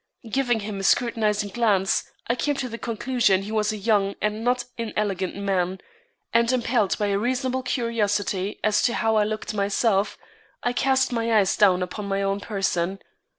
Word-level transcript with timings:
Giving 0.27 0.61
him 0.61 0.79
a 0.79 0.83
scrutinizing 0.83 1.49
glance, 1.51 2.09
I 2.25 2.33
came 2.33 2.55
to 2.55 2.67
the 2.67 2.79
conclusion 2.79 3.43
he 3.43 3.51
was 3.51 3.71
a 3.71 3.77
young 3.77 4.15
and 4.19 4.43
not 4.43 4.65
inelegant 4.75 5.35
man; 5.35 5.79
and 6.33 6.51
impelled 6.51 6.97
by 6.97 7.09
a 7.09 7.19
reasonable 7.19 7.61
curiosity 7.61 8.59
as 8.63 8.81
to 8.81 8.95
how 8.95 9.15
I 9.17 9.23
looked 9.25 9.53
myself, 9.53 10.17
I 10.63 10.73
cast 10.73 11.11
my 11.11 11.31
eyes 11.37 11.55
down 11.55 11.83
upon 11.83 12.07
my 12.07 12.23
own 12.23 12.39
person. 12.39 12.97